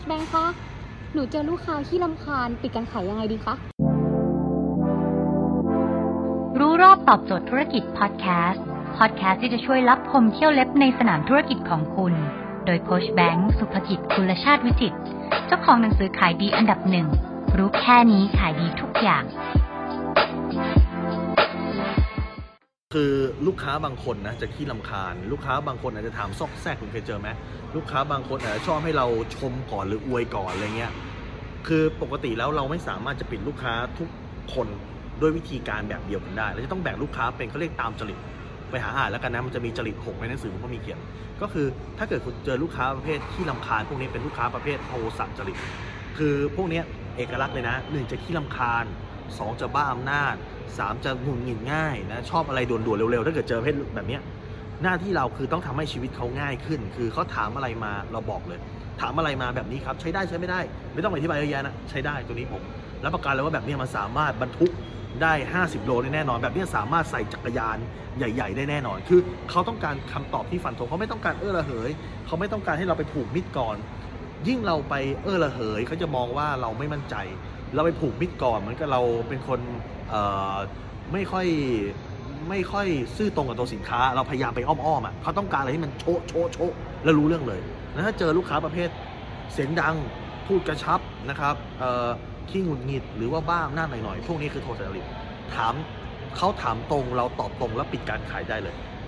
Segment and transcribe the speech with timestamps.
[0.00, 0.44] ชแบงค์คะ
[1.14, 3.54] หนูเจอลูกค้าที่ลำคาญปิดการขายยังไงดีคะ
[6.58, 8.64] รู้รอบตอบโจทย์ธุรกิจพอดแคสต์
[8.96, 12.14] พอดแคสต์ที่จะช่วยรับพมเที่ยวเล็บในสนามธุรกิจของคุณ
[12.66, 14.94] โดยโคชแบงค์สุภกิจคุณชาติวิจิต
[15.46, 17.06] เจ้าของหนังสือขายดีอันดับหนึ่ง
[17.56, 19.24] รู้แค่นี้ขายดีทุกอย่าง
[22.98, 23.16] คือ
[23.46, 27.28] ลูกค้าบางคนนะจะขี้ลำคาญ ลูกค้าบางคนอาจจะถามซอกแซกคุณเคยเจอไหม
[27.76, 29.06] ลูกค้าบางคนอาจจะชอบให้เรา
[29.36, 30.92] ชมก่อนหรืออวยก่อนอะไรเงี้ย
[31.66, 34.08] คือปกติแล้วเราไม่สามารถจะปิดลูกค้าทุก
[34.54, 34.66] คน
[35.20, 38.18] ด้วยวิธีการแบบเดียวกันได้เราจะต้องแบ่งลูกค้าเป็นเขาเรียกตามจริต
[38.70, 40.98] ไปหาอ่านแล้วกันนะมันจะมีจริตหกในหนังสือผมก็มีเขียน
[41.42, 41.66] ก็คือ
[41.98, 45.56] ถ้าเกิดคุณเจอลูกค้าประเภทที่ลำคาญพวกนี้เป็นลูกค้าประเภทโทสะจริต
[46.18, 46.80] คือพวกนี้
[47.16, 48.84] เอกลักษณ์เลยนะหนึ่งจะขี้ลำคาญ
[49.38, 50.34] สองจะบ้าอำนาจ
[50.78, 54.22] สามจะหงุดหงิดง่ายนะชอบอะไรด่วนๆเร็วๆ ถ้าเกิดเจอเภทแบบเนี้ย
[54.82, 58.58] หน้าที่เราคือต้องทำให้ชีวิตเขาง่ายขึ้น คือเขาถามอะไรมาเราบอกเลย
[59.00, 60.60] ถามอะไรมาแบบนี้ครับ ใช้ได้ใช้ไม่ได้
[60.94, 62.62] ไม่ต้องอธิบายเยอะแยะนะ ใช้ได้ตัวนี้ผม
[63.04, 64.70] รับประกันเลยว่าแบบนี้มันสามารถบรรทุก
[65.22, 67.76] ได้ 50 โลได้แน่นอน แบบนี้สามารถใส่จักรยาน
[68.18, 69.20] ใหญ่ ๆ ได้แน่นอน คือ
[69.50, 71.90] เขาต้องการคำตอบที่ฟันธงเขาไม่ต้องการเออระเหย
[72.26, 73.76] เขาไม่ต้องการให้เราไปผูกมิดก่อน
[74.48, 77.16] ยิ่งเราไปเออระเหยเขาจะมองว่าเราไม่มั่นใจ
[77.74, 79.60] เราไปผูกมิดก่อนเหมือนกับเราเป็นคน
[80.10, 80.22] เอ่
[80.54, 80.56] อ
[81.12, 81.46] ไม่ค่อย
[82.48, 86.72] ไม่ค่อยซื่อตรงกับตัวสินค้า เราพยายามไปอ้อมๆอะเขาต้องการอะไรที่มันโชะโชะโชะ
[87.04, 87.60] แล้วรู้เรื่องเลย
[87.92, 88.88] แล้วถ้าเจอลูกค้าประเภท
[89.52, 89.94] เสียงดัง
[90.46, 92.08] พูดกระชับนะครับเอ่อ
[92.50, 95.10] ขี้หงุดหงิดหรือว่าบ้าหน้าหน่อยๆพวกนี้คือโทรศัพท์
[95.54, 95.74] ถาม
[96.36, 98.74] เขาถามตรงเราตอบตรงแล้วปิดการขายได้เลย